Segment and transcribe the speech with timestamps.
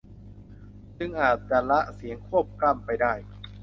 [0.97, 3.13] จึงอาจจะละเสียงควบกล้ำไปได้